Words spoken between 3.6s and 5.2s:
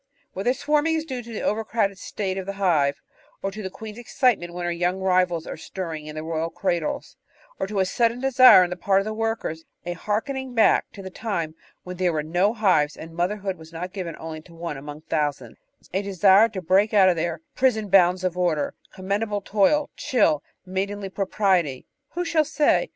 the queen's excitement when her young